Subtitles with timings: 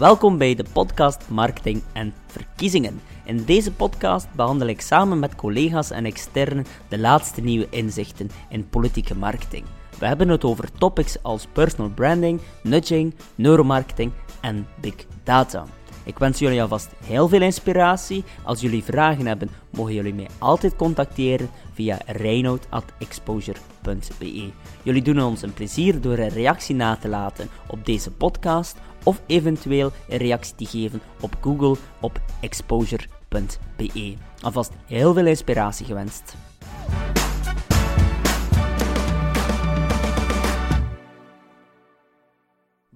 [0.00, 3.00] Welkom bij de podcast Marketing en Verkiezingen.
[3.24, 8.68] In deze podcast behandel ik samen met collega's en externen de laatste nieuwe inzichten in
[8.68, 9.64] politieke marketing.
[9.98, 15.66] We hebben het over topics als personal branding, nudging, neuromarketing en big data.
[16.10, 18.24] Ik wens jullie alvast heel veel inspiratie.
[18.42, 24.50] Als jullie vragen hebben, mogen jullie mij altijd contacteren via reinoud.exposure.be.
[24.82, 29.22] Jullie doen ons een plezier door een reactie na te laten op deze podcast of
[29.26, 34.14] eventueel een reactie te geven op Google op exposure.be.
[34.40, 36.36] Alvast heel veel inspiratie gewenst.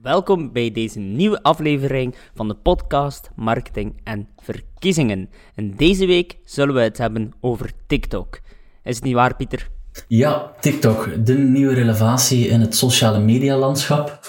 [0.05, 5.31] Welkom bij deze nieuwe aflevering van de podcast Marketing en Verkiezingen.
[5.55, 8.41] En deze week zullen we het hebben over TikTok.
[8.83, 9.69] Is het niet waar, Pieter?
[10.09, 14.21] Ja, TikTok, de nieuwe relevatie in het sociale media landschap.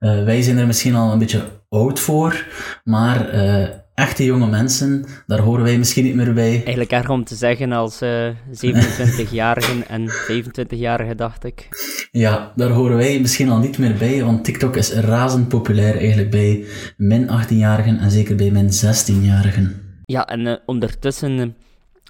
[0.00, 2.46] Uh, wij zijn er misschien al een beetje oud voor,
[2.84, 6.52] maar uh, echte jonge mensen, daar horen wij misschien niet meer bij.
[6.52, 11.68] Eigenlijk erg om te zeggen als uh, 27-jarigen en 25-jarigen, dacht ik.
[12.10, 16.30] Ja, daar horen wij misschien al niet meer bij, want TikTok is razend populair eigenlijk
[16.30, 16.64] bij
[16.96, 19.82] min 18-jarigen en zeker bij min 16-jarigen.
[20.04, 21.56] Ja, en ondertussen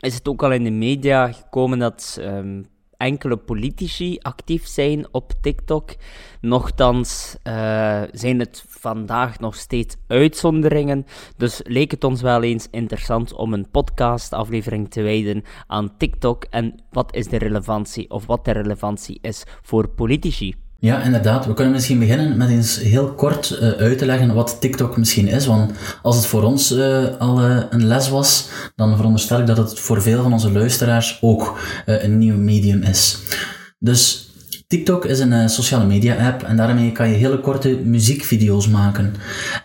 [0.01, 5.33] is het ook al in de media gekomen dat um, enkele politici actief zijn op
[5.41, 5.95] TikTok.
[6.41, 11.07] Nochtans uh, zijn het vandaag nog steeds uitzonderingen.
[11.37, 16.83] Dus leek het ons wel eens interessant om een podcastaflevering te wijden aan TikTok en
[16.91, 20.64] wat is de relevantie of wat de relevantie is voor politici.
[20.85, 21.47] Ja, inderdaad.
[21.47, 25.29] We kunnen misschien beginnen met eens heel kort uh, uit te leggen wat TikTok misschien
[25.29, 25.47] is.
[25.47, 29.57] Want als het voor ons uh, al uh, een les was, dan veronderstel ik dat
[29.57, 33.19] het voor veel van onze luisteraars ook een nieuw medium is.
[33.79, 34.31] Dus
[34.67, 39.15] TikTok is een sociale media app en daarmee kan je hele korte muziekvideo's maken.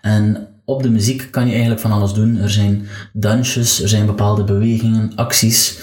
[0.02, 2.38] En op de muziek kan je eigenlijk van alles doen.
[2.38, 5.80] Er zijn dansjes, er zijn bepaalde bewegingen, acties.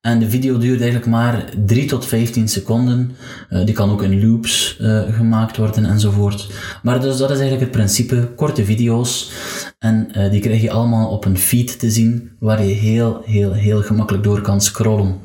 [0.00, 3.16] En de video duurt eigenlijk maar 3 tot 15 seconden.
[3.50, 6.50] Uh, die kan ook in loops uh, gemaakt worden enzovoort.
[6.82, 8.28] Maar dus dat is eigenlijk het principe.
[8.36, 9.32] Korte video's.
[9.78, 13.52] En uh, die krijg je allemaal op een feed te zien, waar je heel, heel,
[13.52, 15.18] heel gemakkelijk door kan scrollen.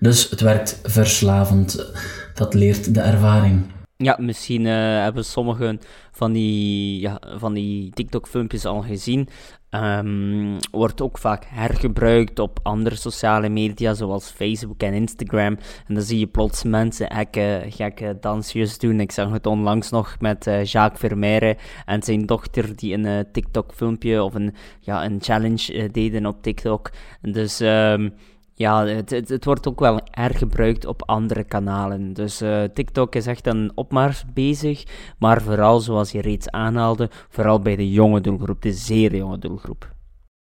[0.00, 1.92] Dus het werkt verslavend.
[2.34, 3.62] Dat leert de ervaring.
[4.04, 5.80] Ja, misschien hebben sommigen
[6.12, 9.28] van die, ja, van die TikTok-filmpjes al gezien.
[9.70, 15.58] Um, wordt ook vaak hergebruikt op andere sociale media, zoals Facebook en Instagram.
[15.86, 19.00] En dan zie je plots mensen gekke, gekke dansjes doen.
[19.00, 23.20] Ik zag het onlangs nog met uh, Jacques Vermeire en zijn dochter, die een uh,
[23.32, 26.90] TikTok-filmpje of een, ja, een challenge deden op TikTok.
[27.20, 27.60] Dus...
[27.60, 28.14] Um,
[28.54, 32.12] ja, het, wordt ook wel erg gebruikt op andere kanalen.
[32.12, 34.84] Dus uh, TikTok is echt een opmars bezig,
[35.18, 39.92] maar vooral, zoals je reeds aanhaalde, vooral bij de jonge doelgroep, de zeer jonge doelgroep.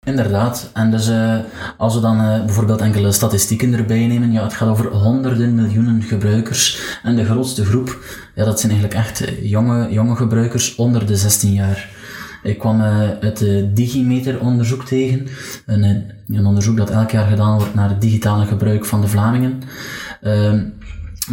[0.06, 1.40] Inderdaad, en dus uh,
[1.78, 6.02] als we dan uh, bijvoorbeeld enkele statistieken erbij nemen, ja, het gaat over honderden miljoenen
[6.02, 6.82] gebruikers.
[7.04, 7.98] En de grootste groep,
[8.36, 11.90] ja, dat zijn eigenlijk echt jonge, jonge gebruikers onder de 16 jaar.
[12.48, 15.28] Ik kwam uh, het uh, Digimeter-onderzoek tegen.
[15.66, 19.08] Een, eh, een, onderzoek dat elk jaar gedaan wordt naar het digitale gebruik van de
[19.08, 19.62] Vlamingen.
[20.22, 20.54] Uh,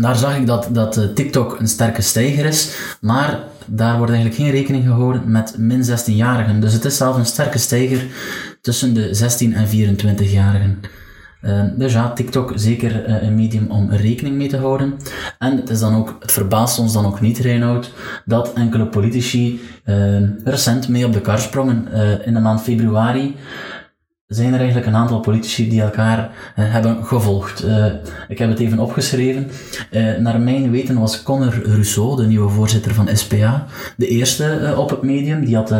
[0.00, 4.50] daar zag ik dat, dat TikTok een sterke stijger is, maar daar wordt eigenlijk geen
[4.50, 6.60] rekening gehouden met min 16-jarigen.
[6.60, 8.06] Dus het is zelfs een sterke stijger
[8.60, 10.80] tussen de 16 en 24-jarigen.
[11.44, 14.94] Uh, dus ja, TikTok zeker uh, een medium om rekening mee te houden.
[15.38, 17.92] En het, is dan ook, het verbaast ons dan ook niet, Reinoud,
[18.24, 21.88] dat enkele politici uh, recent mee op de kar sprongen.
[22.24, 23.36] in de maand februari
[24.26, 26.24] zijn er eigenlijk een aantal politici die elkaar uh,
[26.54, 27.66] hebben gevolgd.
[28.28, 29.50] Ik heb het even opgeschreven.
[30.18, 33.66] Naar mijn weten was Conor Rousseau, de nieuwe voorzitter van SPA,
[33.96, 35.44] de eerste op het medium.
[35.44, 35.74] Die had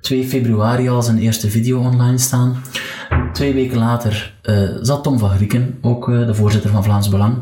[0.00, 2.62] 2 februari al zijn eerste video online staan.
[3.42, 4.34] Twee weken later
[4.80, 7.36] zat Tom van Grieken, ook de voorzitter van Vlaams Belang,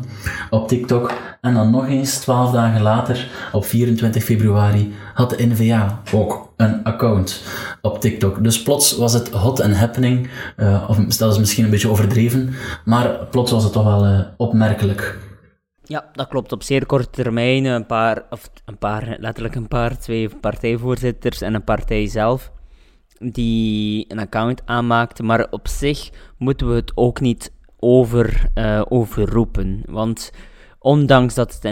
[0.49, 1.13] op TikTok.
[1.41, 6.83] En dan nog eens, twaalf dagen later, op 24 februari, had de NVA ook een
[6.83, 7.43] account
[7.81, 8.43] op TikTok.
[8.43, 12.53] Dus plots was het hot and happening, uh, of dat is misschien een beetje overdreven,
[12.85, 15.17] maar plots was het toch wel opmerkelijk.
[15.83, 16.51] Ja, dat klopt.
[16.51, 21.53] Op zeer korte termijn een paar, of een paar, letterlijk een paar, twee partijvoorzitters en
[21.53, 22.51] een partij zelf
[23.21, 25.25] die een account aanmaakten.
[25.25, 29.81] Maar op zich moeten we het ook niet over, uh, overroepen.
[29.85, 30.31] Want
[30.79, 31.63] ondanks dat het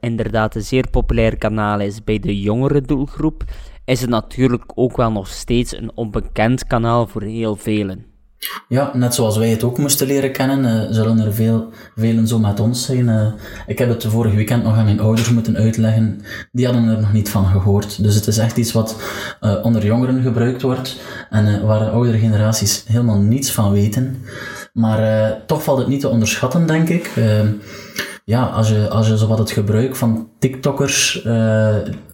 [0.00, 3.44] inderdaad een zeer populair kanaal is bij de jongere doelgroep,
[3.84, 8.15] is het natuurlijk ook wel nog steeds een onbekend kanaal voor heel velen.
[8.68, 12.38] Ja, net zoals wij het ook moesten leren kennen, uh, zullen er veel, velen zo
[12.38, 13.08] met ons zijn.
[13.08, 13.26] Uh,
[13.66, 16.20] ik heb het vorige weekend nog aan mijn ouders moeten uitleggen.
[16.52, 18.02] Die hadden er nog niet van gehoord.
[18.02, 18.96] Dus het is echt iets wat
[19.40, 21.00] uh, onder jongeren gebruikt wordt
[21.30, 24.24] en waar de oudere generaties helemaal niets van weten.
[24.72, 27.10] Maar toch valt het niet te onderschatten, denk ik
[28.24, 31.22] ja, als je, als je zo wat het gebruik van TikTokkers,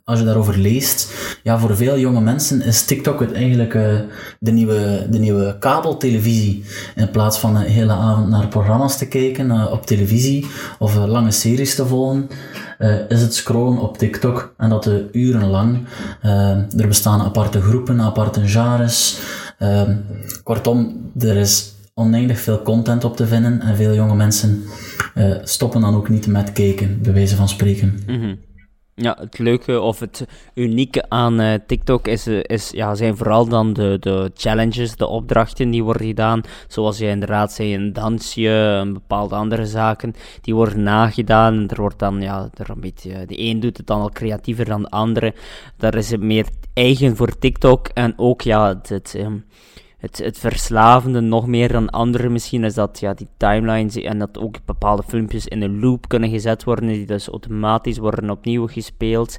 [0.04, 4.00] als je daarover leest, ja, voor veel jonge mensen is TikTok het eigenlijk uh,
[4.38, 6.64] de, nieuwe, de nieuwe kabeltelevisie.
[6.94, 10.46] In plaats van een hele avond naar programma's te kijken uh, op televisie
[10.78, 12.28] of lange series te volgen,
[13.08, 15.86] is het scrollen op TikTok en dat urenlang.
[16.76, 19.18] er bestaan aparte groepen, aparte genres.
[20.42, 24.62] kortom, er is oneindig veel content op te vinden en veel jonge mensen
[25.42, 28.02] stoppen dan ook niet met kijken, bij wijze van spreken.
[28.06, 28.38] Mm
[28.94, 33.48] Ja, het leuke of het unieke aan uh, TikTok is, eh, is, ja, zijn vooral
[33.48, 36.40] dan de, de challenges, de opdrachten die worden gedaan.
[36.68, 41.54] Zoals je inderdaad zei, een dansje, een bepaalde andere zaken, die worden nagedaan.
[41.54, 44.64] En er wordt dan, ja, er een beetje, de een doet het dan al creatiever
[44.64, 45.34] dan de andere.
[45.76, 47.88] Daar is het meer eigen voor TikTok.
[47.88, 49.44] En ook, ja, het, um,
[50.02, 54.38] het, het verslavende nog meer dan anderen misschien is dat ja, die timelines en dat
[54.38, 59.38] ook bepaalde filmpjes in een loop kunnen gezet worden, die dus automatisch worden opnieuw gespeeld.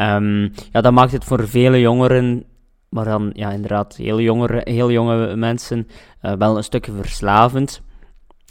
[0.00, 2.44] Um, ja, dat maakt het voor vele jongeren,
[2.88, 5.88] maar dan ja, inderdaad heel, jongere, heel jonge mensen,
[6.22, 7.82] uh, wel een stukje verslavend.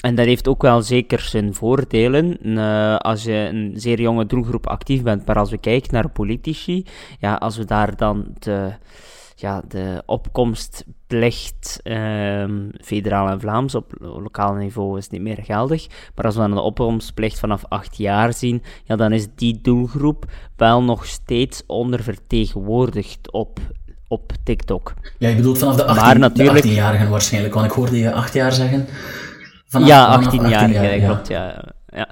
[0.01, 4.67] En dat heeft ook wel zeker zijn voordelen uh, als je een zeer jonge doelgroep
[4.67, 5.25] actief bent.
[5.25, 6.85] Maar als we kijken naar politici,
[7.19, 8.71] ja, als we daar dan de
[9.39, 15.87] ja, de opkomstplicht um, federaal en Vlaams op lokaal niveau is niet meer geldig.
[16.15, 20.25] Maar als we dan de opkomstplicht vanaf acht jaar zien, ja, dan is die doelgroep
[20.55, 23.59] wel nog steeds ondervertegenwoordigd op
[24.09, 24.93] op TikTok.
[25.17, 26.65] Ja, je bedoelt vanaf de 18, natuurlijk...
[26.65, 28.87] 18-jarigen waarschijnlijk, want ik hoorde je 8 jaar zeggen.
[29.65, 31.05] Vanaf, ja, 18 jaar, ja.
[31.05, 32.07] klopt, ja ja.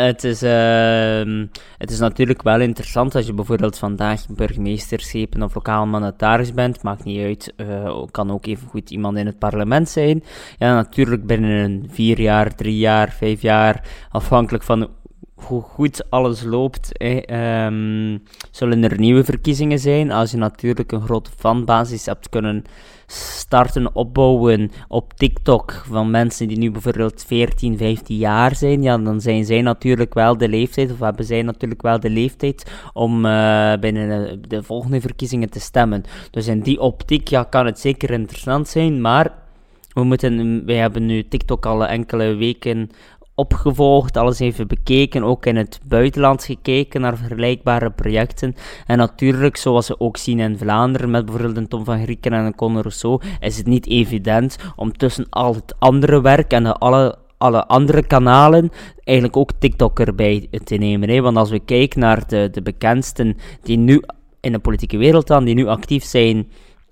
[0.00, 1.46] Uh, het, is, uh,
[1.78, 7.04] het is natuurlijk wel interessant als je bijvoorbeeld vandaag burgemeesterschepen of lokaal mandataris bent, maakt
[7.04, 10.24] niet uit, uh, kan ook even goed iemand in het parlement zijn.
[10.58, 14.88] Ja, natuurlijk binnen een vier jaar, drie jaar, vijf jaar, afhankelijk van
[15.34, 20.10] hoe goed alles loopt, um, zullen er nieuwe verkiezingen zijn.
[20.10, 22.64] Als je natuurlijk een grote fanbasis hebt kunnen
[23.12, 29.20] starten opbouwen op TikTok van mensen die nu bijvoorbeeld 14, 15 jaar zijn, ja, dan
[29.20, 33.72] zijn zij natuurlijk wel de leeftijd, of hebben zij natuurlijk wel de leeftijd om uh,
[33.80, 36.02] binnen de volgende verkiezingen te stemmen.
[36.30, 39.32] Dus in die optiek ja, kan het zeker interessant zijn, maar
[39.92, 42.90] we moeten, wij hebben nu TikTok al enkele weken
[43.40, 48.54] opgevolgd, alles even bekeken, ook in het buitenland gekeken naar vergelijkbare projecten.
[48.86, 52.44] En natuurlijk, zoals we ook zien in Vlaanderen, met bijvoorbeeld een Tom van Grieken en
[52.44, 57.18] een Conor Rousseau, is het niet evident om tussen al het andere werk en alle
[57.38, 58.70] alle andere kanalen
[59.04, 61.08] eigenlijk ook TikTok erbij te nemen.
[61.08, 61.20] Hè?
[61.20, 64.02] Want als we kijken naar de, de bekendsten die nu
[64.40, 66.48] in de politieke wereld dan, die nu actief zijn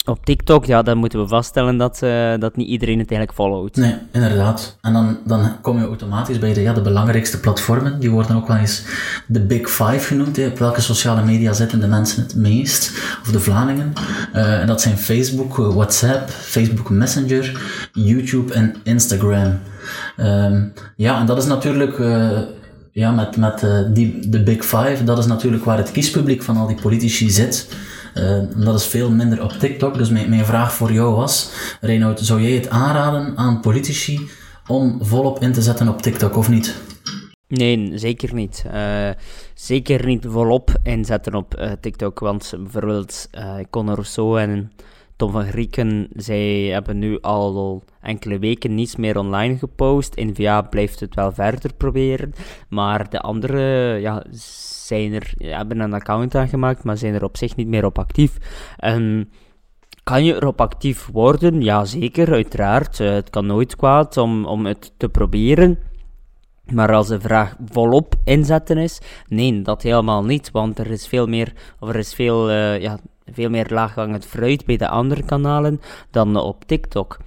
[0.08, 3.76] op TikTok, ja, dan moeten we vaststellen dat, uh, dat niet iedereen het eigenlijk followt.
[3.76, 4.76] Nee, inderdaad.
[4.80, 8.00] En dan, dan kom je automatisch bij de, ja, de belangrijkste platformen.
[8.00, 8.84] Die worden ook wel eens
[9.26, 10.36] de Big Five genoemd.
[10.36, 10.46] Hè.
[10.46, 12.92] Op welke sociale media zitten de mensen het meest?
[13.22, 13.92] Of de Vlamingen.
[14.34, 17.60] Uh, en dat zijn Facebook, eh, WhatsApp, Facebook Messenger,
[17.92, 19.58] YouTube en Instagram.
[20.16, 21.98] Um, ja, en dat is natuurlijk...
[22.92, 26.66] Ja, met, met die, de Big Five, dat is natuurlijk waar het kiespubliek van al
[26.66, 27.68] die politici zit.
[28.18, 29.98] Uh, dat is veel minder op TikTok.
[29.98, 34.28] Dus mijn, mijn vraag voor jou was, Reinoud, zou jij het aanraden aan politici
[34.66, 36.76] om volop in te zetten op TikTok of niet?
[37.48, 38.64] Nee, zeker niet.
[38.74, 39.10] Uh,
[39.54, 44.72] zeker niet volop inzetten op uh, TikTok, want bijvoorbeeld uh, Conor Rousseau en
[45.16, 50.16] Tom van Grieken, zij hebben nu al enkele weken niets meer online gepost.
[50.16, 52.34] NVA blijft het wel verder proberen,
[52.68, 53.60] maar de andere
[54.00, 54.24] ja,
[54.88, 58.36] zijn er, hebben een account aangemaakt, maar zijn er op zich niet meer op actief.
[58.84, 59.28] Um,
[60.02, 61.62] kan je erop actief worden?
[61.62, 62.98] Ja, zeker, uiteraard.
[62.98, 65.78] Uh, het kan nooit kwaad om, om het te proberen.
[66.72, 70.50] Maar als de vraag volop inzetten is, nee, dat helemaal niet.
[70.50, 72.98] Want er is veel meer, of er is veel, uh, ja,
[73.32, 75.80] veel meer laaghangend fruit bij de andere kanalen
[76.10, 77.18] dan op TikTok.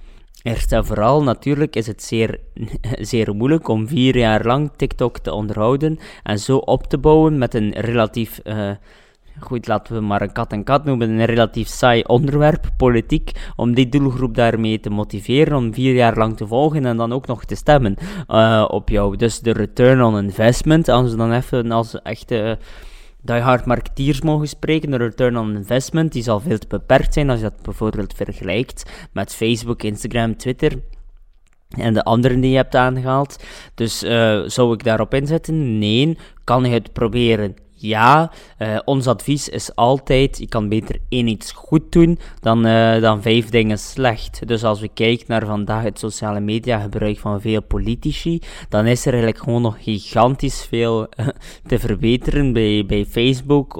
[0.42, 2.40] Eerst vooral, natuurlijk is het zeer,
[3.10, 7.54] zeer moeilijk om vier jaar lang TikTok te onderhouden en zo op te bouwen met
[7.54, 8.70] een relatief, uh,
[9.40, 13.74] goed, laten we maar een kat en kat noemen, een relatief saai onderwerp, politiek, om
[13.74, 17.44] die doelgroep daarmee te motiveren om vier jaar lang te volgen en dan ook nog
[17.44, 17.96] te stemmen
[18.28, 19.16] uh, op jou.
[19.16, 22.58] Dus de return on investment, als we dan even als echte
[23.22, 27.40] diehard marketeers mogen spreken, de return on investment, die zal veel te beperkt zijn als
[27.40, 30.72] je dat bijvoorbeeld vergelijkt met Facebook, Instagram, Twitter.
[31.68, 33.44] en de anderen die je hebt aangehaald.
[33.74, 35.78] Dus uh, zou ik daarop inzetten?
[35.78, 36.18] Nee.
[36.44, 37.56] Kan je het proberen?
[37.82, 43.00] Ja, uh, ons advies is altijd, je kan beter één iets goed doen dan, uh,
[43.00, 44.48] dan vijf dingen slecht.
[44.48, 49.06] Dus als we kijken naar vandaag het sociale media gebruik van veel politici, dan is
[49.06, 51.28] er eigenlijk gewoon nog gigantisch veel uh,
[51.66, 53.74] te verbeteren bij, bij Facebook,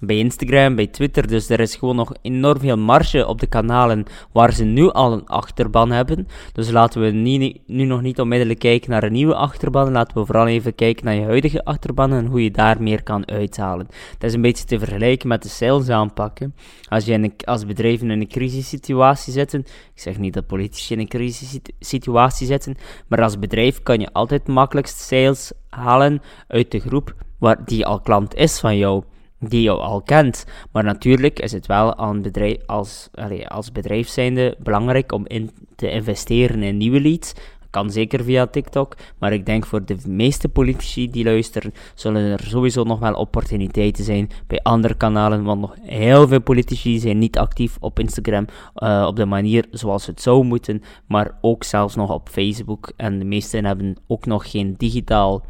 [0.00, 1.26] bij Instagram, bij Twitter.
[1.26, 5.12] Dus er is gewoon nog enorm veel marge op de kanalen waar ze nu al
[5.12, 6.28] een achterban hebben.
[6.52, 9.92] Dus laten we nie, nu nog niet onmiddellijk kijken naar een nieuwe achterban.
[9.92, 13.21] Laten we vooral even kijken naar je huidige achterban en hoe je daar meer kan
[13.28, 13.86] uithalen.
[14.18, 16.54] Dat is een beetje te vergelijken met de sales aanpakken.
[16.88, 19.60] Als je in als bedrijven in een crisissituatie zitten,
[19.94, 22.76] ik zeg niet dat politici in een crisissituatie zitten,
[23.08, 28.00] maar als bedrijf kan je altijd makkelijkst sales halen uit de groep waar die al
[28.00, 29.02] klant is van jou
[29.48, 30.44] die jou al kent.
[30.72, 35.50] Maar natuurlijk is het wel aan bedrijf, als, allez, als bedrijf zijnde belangrijk om in
[35.76, 37.32] te investeren in nieuwe leads,
[37.72, 42.46] kan zeker via TikTok, maar ik denk voor de meeste politici die luisteren, zullen er
[42.46, 47.38] sowieso nog wel opportuniteiten zijn bij andere kanalen, want nog heel veel politici zijn niet
[47.38, 52.10] actief op Instagram uh, op de manier zoals het zou moeten, maar ook zelfs nog
[52.10, 52.92] op Facebook.
[52.96, 55.44] En de meesten hebben ook nog geen digitaal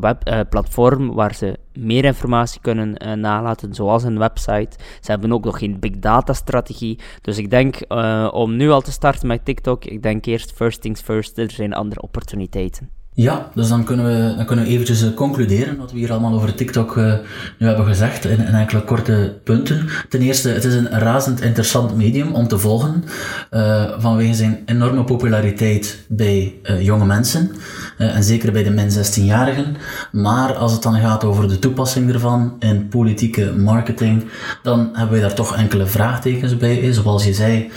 [0.00, 4.76] webplatform uh, waar ze meer informatie kunnen uh, nalaten, zoals een website.
[5.00, 6.98] Ze hebben ook nog geen big data strategie.
[7.20, 10.80] Dus ik denk uh, om nu al te starten met TikTok, ik denk eerst first
[10.80, 12.97] things first, er zijn andere opportuniteiten.
[13.20, 16.32] Ja, dus dan kunnen we, dan kunnen we eventjes uh, concluderen wat we hier allemaal
[16.32, 17.14] over TikTok uh,
[17.58, 19.88] nu hebben gezegd in, enkele korte punten.
[20.08, 23.04] Ten eerste, het is een razend interessant medium om te volgen
[23.50, 27.50] uh, vanwege zijn enorme populariteit bij jonge mensen
[27.96, 29.76] en zeker bij de min 16-jarigen.
[30.12, 34.24] Maar als het dan gaat over de toepassing ervan in politieke marketing,
[34.62, 36.92] dan hebben we daar toch enkele vraagtekens bij.
[36.92, 37.70] Zoals je zei,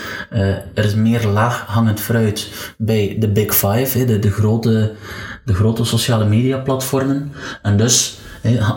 [0.73, 4.95] er is meer laag hangend fruit bij de Big Five, de, de grote
[5.45, 7.31] de grote sociale media platformen.
[7.61, 8.19] En dus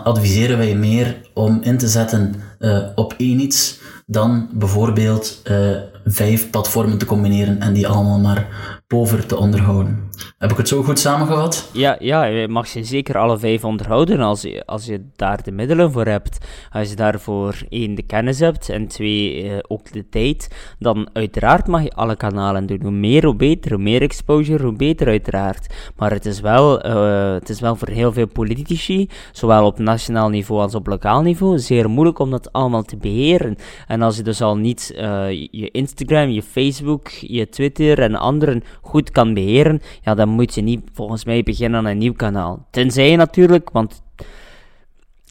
[0.05, 6.51] adviseren wij meer om in te zetten uh, op één iets dan bijvoorbeeld uh, vijf
[6.51, 8.47] platformen te combineren en die allemaal maar
[8.87, 10.11] pover te onderhouden.
[10.39, 11.71] Heb ik het zo goed samengevat?
[11.73, 15.53] Ja, ja je mag ze zeker alle vijf onderhouden als je, als je daar de
[15.53, 16.39] middelen voor hebt.
[16.71, 21.67] Als je daarvoor één de kennis hebt en twee uh, ook de tijd, dan uiteraard
[21.67, 22.83] mag je alle kanalen doen.
[22.83, 23.73] Hoe meer, hoe beter.
[23.73, 25.75] Hoe meer exposure, hoe beter uiteraard.
[25.97, 30.29] Maar het is wel, uh, het is wel voor heel veel politici, zowel op nationaal
[30.29, 33.57] niveau als op lokaal niveau, zeer moeilijk om dat allemaal te beheren.
[33.87, 38.63] En als je dus al niet uh, je Instagram, je Facebook, je Twitter en anderen
[38.83, 42.67] goed kan beheren, ja, dan moet je niet volgens mij beginnen aan een nieuw kanaal.
[42.71, 44.03] Tenzij natuurlijk, want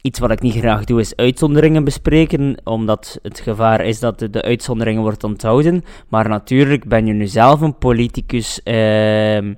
[0.02, 4.30] iets wat ik niet graag doe is uitzonderingen bespreken, omdat het gevaar is dat de,
[4.30, 5.84] de uitzonderingen wordt onthouden.
[6.08, 8.60] Maar natuurlijk ben je nu zelf een politicus.
[8.64, 9.54] Uh,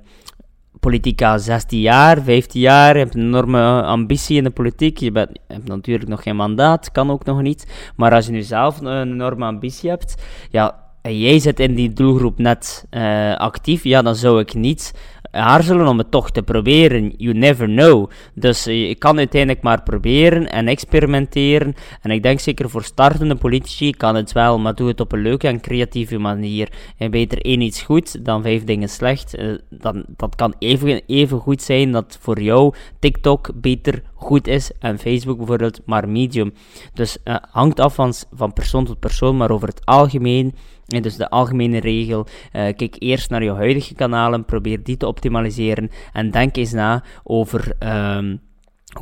[0.79, 5.29] politica 16 jaar, 15 jaar, je hebt een enorme ambitie in de politiek, je, bent,
[5.47, 8.81] je hebt natuurlijk nog geen mandaat, kan ook nog niet, maar als je nu zelf
[8.81, 14.01] een enorme ambitie hebt, ja, en jij zit in die doelgroep net uh, actief, ja,
[14.01, 14.93] dan zou ik niet
[15.31, 17.13] aarzelen om het toch te proberen.
[17.17, 18.09] You never know.
[18.33, 21.75] Dus je kan uiteindelijk maar proberen en experimenteren.
[22.01, 25.21] En ik denk zeker voor startende politici kan het wel, maar doe het op een
[25.21, 26.69] leuke en creatieve manier.
[26.97, 29.39] En beter één iets goed dan vijf dingen slecht.
[29.39, 34.71] Uh, dan, dat kan even, even goed zijn dat voor jou TikTok beter goed is
[34.79, 36.53] en Facebook bijvoorbeeld maar medium.
[36.93, 40.55] Dus uh, hangt af van, van persoon tot persoon, maar over het algemeen
[40.87, 45.07] en dus de algemene regel, uh, kijk eerst naar je huidige kanalen, probeer die te
[45.07, 48.41] optimaliseren en denk eens na over um,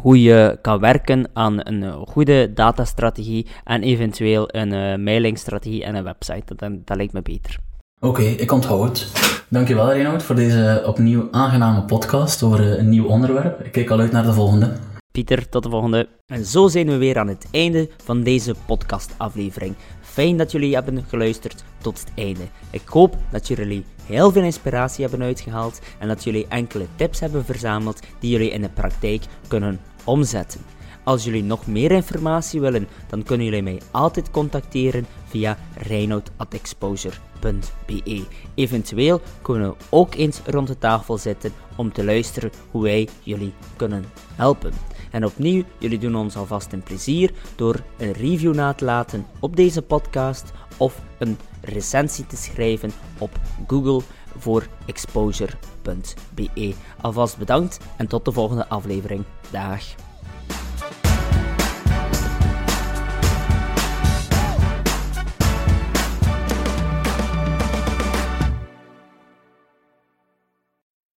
[0.02, 6.04] hoe je kan werken aan een goede datastrategie en eventueel een uh, mailingstrategie en een
[6.04, 6.56] website.
[6.56, 7.58] Dat, dat lijkt me beter.
[8.00, 9.12] Oké, ik onthoud.
[9.50, 13.66] Dankjewel Renoud voor deze opnieuw aangename podcast over een nieuw onderwerp.
[13.66, 14.95] Ik kijk al uit naar de volgende.
[15.16, 16.08] Pieter, tot de volgende.
[16.28, 19.76] En zo zijn we weer aan het einde van deze podcastaflevering.
[20.02, 22.48] Fijn dat jullie hebben geluisterd tot het einde.
[22.72, 27.46] Ik hoop dat jullie heel veel inspiratie hebben uitgehaald en dat jullie enkele tips hebben
[27.46, 30.62] verzameld die jullie in de praktijk kunnen omzetten.
[31.04, 38.24] Als jullie nog meer informatie willen, dan kunnen jullie mij altijd contacteren via reinoud.exposure.be.
[38.56, 43.54] Eventueel kunnen we ook eens rond de tafel zitten om te luisteren hoe wij jullie
[43.76, 44.06] kunnen
[44.36, 44.95] helpen.
[45.16, 49.56] En opnieuw, jullie doen ons alvast een plezier door een review na te laten op
[49.56, 54.02] deze podcast of een recensie te schrijven op Google
[54.38, 56.74] voor exposure.be.
[57.02, 59.24] Alvast bedankt en tot de volgende aflevering.
[59.52, 60.05] Dag.